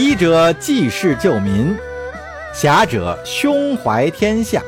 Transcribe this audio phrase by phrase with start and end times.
[0.00, 1.76] 医者济世救民，
[2.54, 4.62] 侠者胸怀天下。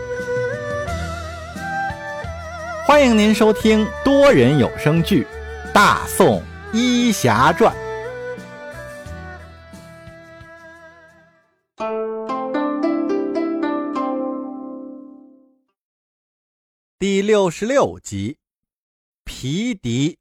[2.85, 5.27] 欢迎您收听多人有声剧
[5.73, 6.43] 《大宋
[6.75, 7.75] 医侠传》
[16.99, 18.37] 第六十六集。
[19.25, 20.19] 皮敌。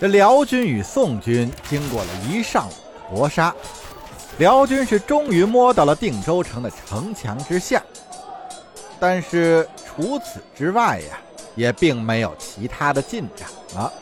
[0.00, 3.52] 这辽军与宋军经过了一上午的搏杀，
[4.38, 7.82] 辽军是终于摸到了定州城的城墙之下。
[9.00, 11.18] 但是除此之外呀，
[11.56, 13.92] 也并没有其他的进展了。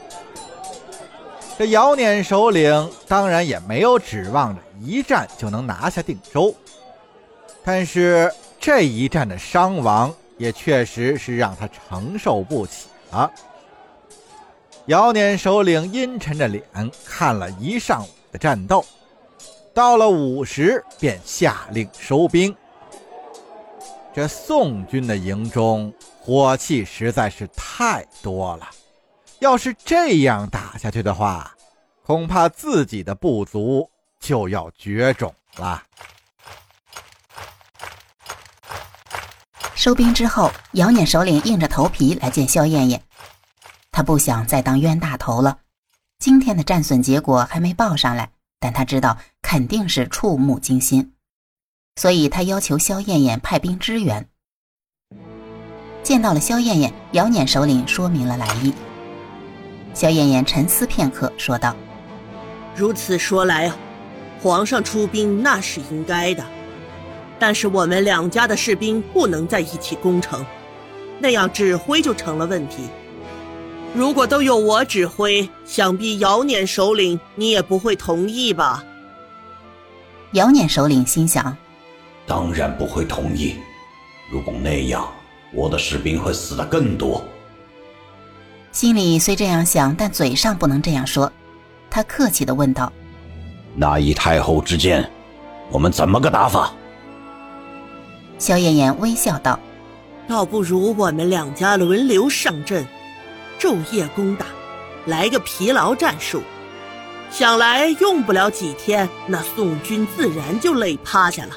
[1.56, 6.54] 这姚捻首领当然也没有指望着一战就能拿下定州，
[7.64, 10.14] 但是这一战的伤亡。
[10.38, 13.32] 也确实是让他承受不起了。
[14.86, 16.62] 姚辇首领阴沉着脸
[17.04, 18.84] 看了一上午的战斗，
[19.74, 22.54] 到了午时便下令收兵。
[24.14, 28.70] 这宋军的营中火气实在是太多了，
[29.40, 31.52] 要是这样打下去的话，
[32.04, 33.90] 恐怕自己的部族
[34.20, 35.82] 就要绝种了。
[39.74, 43.02] 收兵之后，姚辇首领硬着头皮来见萧燕燕。
[43.96, 45.60] 他不想再当冤大头了。
[46.18, 48.28] 今天的战损结果还没报上来，
[48.60, 51.14] 但他知道肯定是触目惊心，
[51.98, 54.28] 所以他要求萧燕燕派兵支援。
[56.02, 58.74] 见到了萧燕燕，姚辇首领说明了来意。
[59.94, 61.74] 萧燕燕沉思片刻，说道
[62.76, 63.72] ：“如此说来，
[64.42, 66.44] 皇上出兵那是应该的。”
[67.40, 70.44] 但是我们两家的士兵不能在一起攻城，
[71.18, 72.90] 那样指挥就成了问题。
[73.94, 78.84] 如果都由我指挥，想必姚辇首领你也不会同意吧？
[80.32, 81.56] 姚辇首领心想：
[82.26, 83.56] 当然不会同意。
[84.30, 85.06] 如果那样，
[85.52, 87.24] 我的士兵会死的更多。
[88.72, 91.32] 心里虽这样想，但嘴上不能这样说。
[91.88, 92.92] 他客气的问道
[93.74, 95.08] ：“那以太后之见，
[95.70, 96.74] 我们怎么个打法？”
[98.38, 99.58] 萧燕燕微笑道
[100.28, 102.86] ：“倒不如我们两家轮流上阵，
[103.58, 104.46] 昼夜攻打，
[105.06, 106.42] 来个疲劳战术。
[107.30, 111.56] 想来用不了几天，那宋军自然就累趴下了。”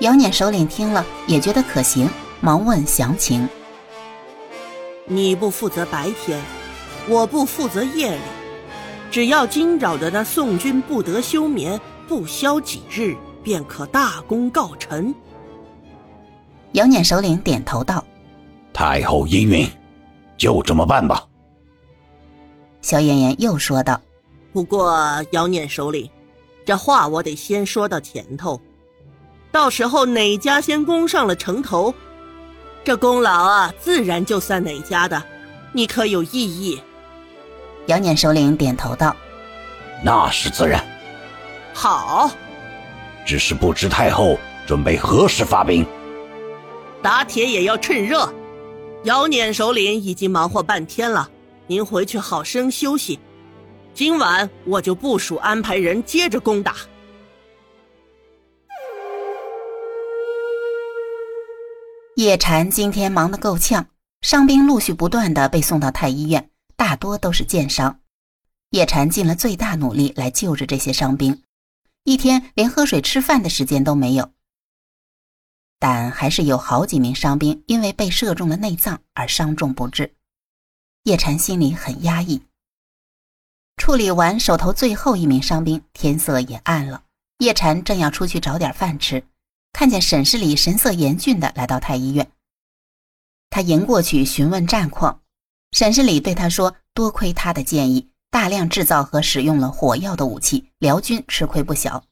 [0.00, 2.08] 杨戬首领听了也觉得可行，
[2.40, 3.48] 忙问详情
[5.06, 6.40] ：“你不负责白天，
[7.08, 8.20] 我不负责夜里，
[9.10, 15.14] 只要今扰的那宋军不得休眠，不消几日。”便可大功告成。
[16.72, 18.04] 杨戬首领点头道
[18.70, 19.66] ：“太后英允，
[20.40, 21.22] 就这么办吧。”
[22.80, 24.00] 萧燕燕又说道
[24.54, 24.98] ：“不过
[25.32, 26.08] 姚念首领，
[26.64, 28.58] 这话我得先说到前头，
[29.52, 31.94] 到时候哪家先攻上了城头，
[32.82, 35.22] 这功劳啊，自然就算哪家的。
[35.72, 36.80] 你可有异议？”
[37.86, 39.14] 姚念首领点头道
[40.02, 40.82] ：“那是自然。”
[41.74, 42.30] 好。
[43.26, 45.86] 只是不知太后准备何时发兵。
[47.02, 48.28] 打铁也要趁热。
[49.04, 51.30] 姚辇首领已经忙活半天了，
[51.66, 53.18] 您回去好生休息。
[53.94, 56.76] 今晚我就部署安排人接着攻打。
[62.16, 63.86] 叶禅今天忙得够呛，
[64.20, 68.00] 伤兵陆续不断的被送到太医院，大多都是箭伤。
[68.68, 71.42] 叶禅尽了最大努力来救治这些伤兵。
[72.04, 74.30] 一天连喝水吃饭的时间都没有，
[75.80, 80.14] 但还是有好几名伤兵因为被射中了内脏而伤重不治。
[81.02, 82.42] 叶禅心里很压抑。
[83.76, 87.02] 处理完手头最后一名伤兵，天色也暗了。
[87.38, 89.24] 叶禅正要出去找点饭吃，
[89.72, 92.30] 看见沈世礼神色严峻的来到太医院。
[93.48, 95.22] 他迎过去询问战况，
[95.72, 102.04] 沈世礼对他说：“多亏他的建议。”大量制造和使用了火药的武器，辽军吃亏不小。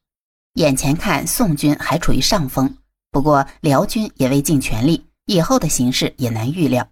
[0.55, 2.76] 眼前看宋军还处于上风，
[3.10, 6.88] 不过辽军也未尽全力，以后的形势也难预料。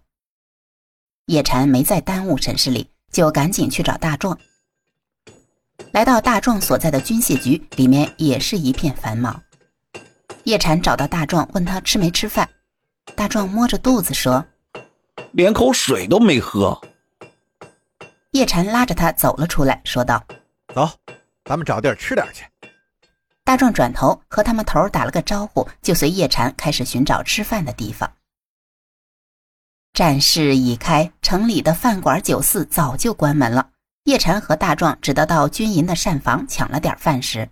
[1.27, 4.37] 叶禅没再耽误沈世礼，就赶紧去找大壮。
[5.91, 9.43] 来到大壮所在的军械局，里面也是一片繁忙。
[10.43, 12.49] 叶禅找到大壮，问他吃没吃饭。
[13.15, 14.45] 大壮摸着肚子说
[15.33, 16.79] ：“连口水都没喝。”
[18.31, 20.23] 叶禅拉着他走了出来，说道
[20.73, 20.89] ：“走，
[21.45, 22.45] 咱们找地儿吃点去。”
[23.47, 28.11] 大壮转头和他们头打了个招呼，就随叶禅开始寻找吃饭的地方。
[29.93, 33.69] 战事已开，城里的饭馆酒肆早就关门了。
[34.03, 37.47] 叶禅和大壮只得到军营的膳房抢了点饭食。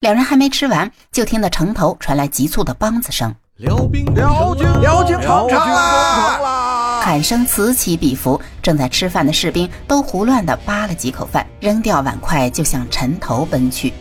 [0.00, 3.32] 两人还没吃完，就听到城头传来急促的梆子声。
[3.54, 7.00] 辽兵，辽军，辽军攻城了！
[7.02, 13.94] 喊声此起彼伏，正在吃饭的士兵都胡乱地扒了几口饭，扔掉碗筷就向城头奔去。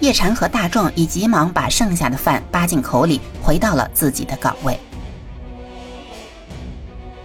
[0.00, 4.78] 叶禅和大壮已急忙把剩下的饭扒进口里，回到了自己的岗位。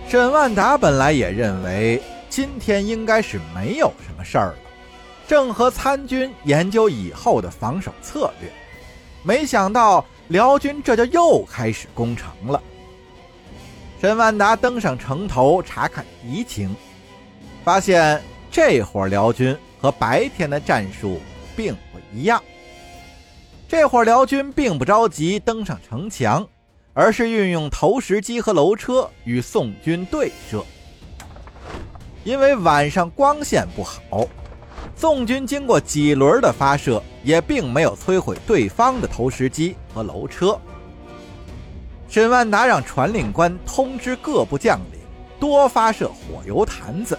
[0.07, 4.56] 沈万达本来也认为今天应该是没有什么事儿了，
[5.27, 8.51] 正和参军研究以后的防守策略，
[9.24, 10.06] 没想到。
[10.27, 12.63] 辽军这就又开始攻城了。
[14.00, 16.74] 沈万达登上城头查看敌情，
[17.65, 21.19] 发现这伙辽军和白天的战术
[21.53, 22.41] 并不一样。
[23.71, 26.45] 这会儿辽军并不着急登上城墙，
[26.94, 30.62] 而是运用投石机和楼车与宋军对射。
[32.25, 34.27] 因为晚上光线不好。
[34.94, 40.59] 宋军经过几轮的发射，也并没有摧毁对方的投石机和楼车。
[42.09, 45.00] 沈万达让传令官通知各部将领，
[45.39, 47.17] 多发射火油坛子，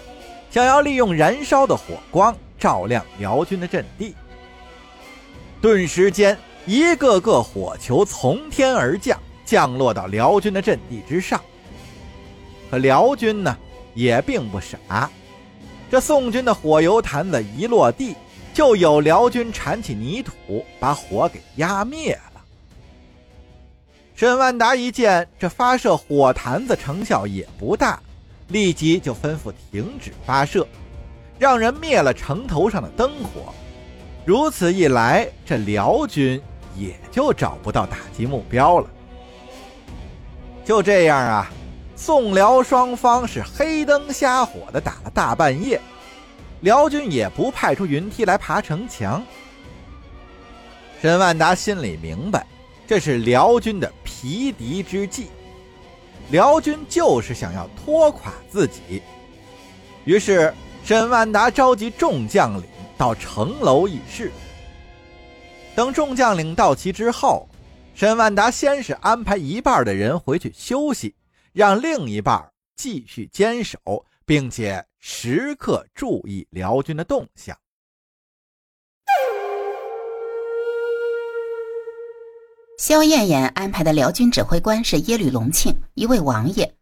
[0.50, 4.14] 想要利用燃烧的火光照亮辽军的阵地。
[5.62, 6.36] 顿时间，
[6.66, 11.40] 一个个火球从天而降，降落到辽军的阵地之上。
[12.68, 13.56] 可辽军呢，
[13.94, 15.08] 也并不傻。
[15.88, 18.16] 这宋军的火油坛子一落地，
[18.52, 22.42] 就有辽军铲起泥土，把火给压灭了。
[24.16, 28.02] 沈万达一见这发射火坛子成效也不大，
[28.48, 30.66] 立即就吩咐停止发射，
[31.38, 33.54] 让人灭了城头上的灯火。
[34.24, 36.40] 如此一来，这辽军
[36.76, 38.88] 也就找不到打击目标了。
[40.64, 41.50] 就这样啊。
[41.94, 45.80] 宋辽双方是黑灯瞎火的打了大半夜，
[46.62, 49.22] 辽军也不派出云梯来爬城墙。
[51.00, 52.44] 沈万达心里明白，
[52.88, 55.28] 这是辽军的疲敌之计，
[56.30, 59.00] 辽军就是想要拖垮自己。
[60.04, 60.52] 于是，
[60.82, 62.64] 沈万达召集众将领
[63.02, 64.30] 到城楼议事。
[65.74, 67.48] 等众将领到齐之后，
[67.96, 71.12] 沈万达先是安排一半的人回去休息。
[71.52, 77.58] 让另一半继续坚守，并且时刻注意辽军的动向。
[82.78, 86.72] 萧燕燕安排的辽军指挥官是耶律隆庆，一位王爷，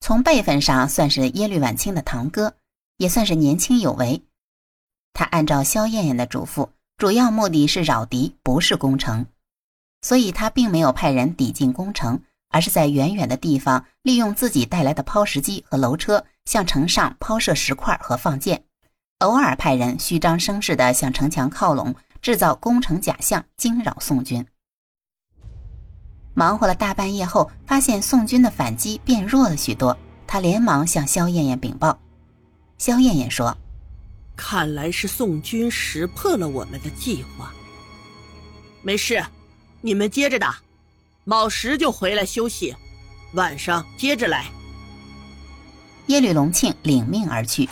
[0.00, 2.54] 从辈分上算是耶律晚清的堂哥，
[2.98, 4.22] 也算是年轻有为。
[5.18, 9.26] 他按照肖艳艳的嘱咐，主要目的是扰敌，不是攻城，
[10.00, 12.20] 所以他并没有派人抵近攻城。
[12.50, 18.62] 而是在远远的地方，利用自己带来的抛石机和楼车，向城上抛射石块和放箭，
[19.18, 21.92] 偶尔派人虚张声势地向城墙靠拢，
[22.22, 24.46] 制造攻城假象，惊扰宋军。
[26.32, 29.98] 忙活了大半夜后，发现宋军的反击变弱了许多，
[30.28, 31.98] 他连忙向萧艳艳禀报。
[32.78, 33.54] 萧艳艳说
[34.38, 37.52] ：“看来是宋军识破了我们的计划。
[38.80, 39.22] 没事，
[39.80, 40.58] 你们接着打。”
[41.26, 42.74] 卯时就回来休息，
[43.34, 44.46] 晚上接着来。
[46.06, 47.68] 耶律隆庆领命而去。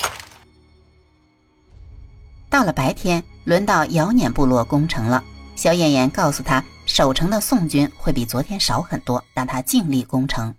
[2.51, 5.25] 到了白天，轮到姚撵部落攻城了。
[5.55, 10.55] 萧燕燕告诉他，守城的宋军会比昨天少很多，让他尽力攻城。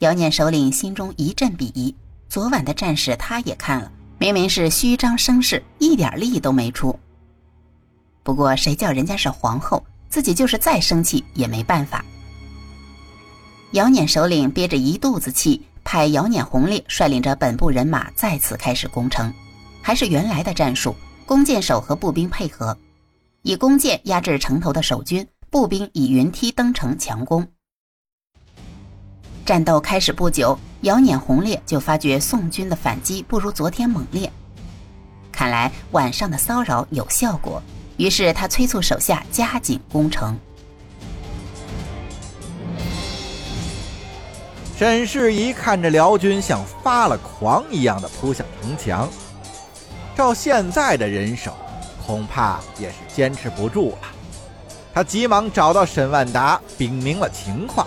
[0.00, 1.94] 姚撵首领心中一阵鄙夷，
[2.28, 6.98] 昨晚的战事他也看了，明明是虚张声势，一点力都没出。
[8.22, 9.82] 不过谁叫人家是皇后？
[10.08, 12.02] 自己就是再生气也没办法。
[13.72, 19.30] 姚撵首领憋着一肚子气，派姚撵红烈率领着本部人马再次开始攻城，
[19.82, 20.96] 还是原来的战术：
[21.26, 22.76] 弓箭手和步兵配合，
[23.42, 27.46] 以弓箭压制城头的守军，步兵以云梯登城强攻。
[29.44, 34.30] 战斗开始不久，姚撵红烈就发觉宋军的反击不如昨天猛烈，
[35.32, 37.60] 看来晚上的骚扰有效果。
[37.96, 40.38] 于是他催促手下加紧攻城。
[44.76, 49.08] 沈世宜看着辽军像发了狂一样的扑向城墙，
[50.16, 51.52] 照现在的人手，
[52.06, 54.08] 恐怕也是坚持不住了。
[54.94, 57.84] 他急忙找到沈万达，禀明了情况。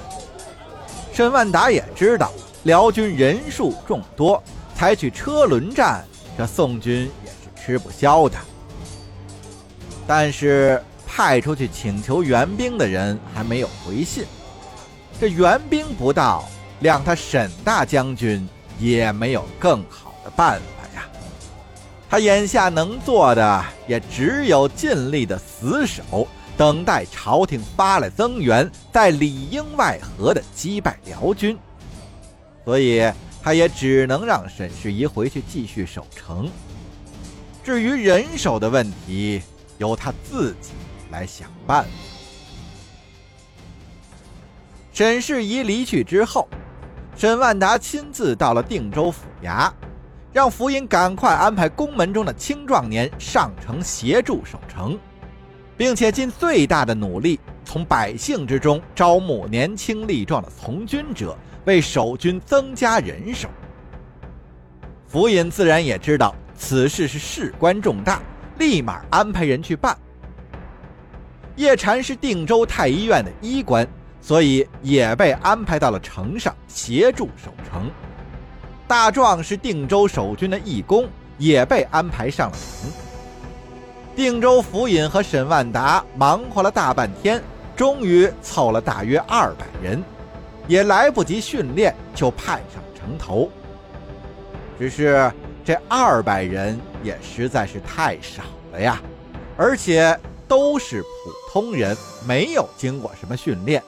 [1.14, 2.30] 沈万达也知道
[2.64, 4.42] 辽军人数众多，
[4.76, 6.06] 采取车轮战，
[6.38, 8.38] 这宋军也是吃不消的。
[10.06, 14.26] 但是派出去请求援兵的人还没有回信，
[15.20, 16.48] 这援兵不到，
[16.84, 18.48] 谅他沈大将军
[18.80, 21.04] 也没有更好的办法呀。
[22.10, 26.28] 他眼下能做的也只有尽力的死守，
[26.58, 31.58] 等待朝廷发来增援，在里应外合的击败辽军。
[32.64, 36.50] 所以，他也只能让沈世宜回去继续守城。
[37.64, 39.42] 至于人手的问题，
[39.78, 40.72] 由他自己
[41.10, 41.90] 来想办法。
[44.94, 46.48] 沈世宜离去之后，
[47.16, 49.72] 沈万达亲自到了定州府衙，
[50.32, 55.00] 让福尹赶快安排宫门中的青壮年上城协助守城，
[55.76, 63.50] 并且尽最大的努力从百姓之中招募年轻力壮的从军者，为守军增加人手。
[65.08, 66.34] 福尹自然也知道。
[66.64, 68.22] 此事是事关重大，
[68.60, 69.98] 立马安排人去办。
[71.56, 73.88] 叶禅是定州太医院的医官，
[74.22, 77.90] 所以也被安排到了城上协助守城。
[78.88, 82.92] 大壮是定州守军的义工，也被安排上了城。
[84.16, 87.42] 定州府尹和沈万达忙活了大半天，
[87.76, 90.04] 终于凑了大约二百人，
[90.72, 93.50] 也来不及训练，就派上城头。
[94.80, 95.32] 只是。
[95.64, 99.00] 这二百人也实在是太少了呀，
[99.56, 101.08] 而且都是普
[101.54, 103.82] 通人，没有经过什么训练，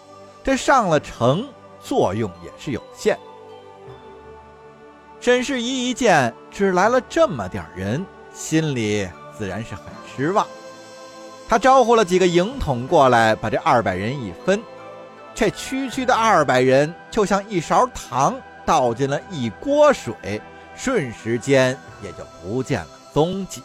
[0.43, 1.47] 这上了城
[1.81, 3.17] 作用也是有限。
[5.19, 9.85] 沈世宜一见只来了这么点人，心里自然是很
[10.15, 10.45] 失望。
[11.49, 14.61] 他招呼了几个营统过来，把这二百人一分，
[15.33, 18.35] 这区区的二百人就像一勺糖
[18.65, 20.41] 倒进了一锅水。
[20.75, 23.61] 瞬时间也就不见了踪迹。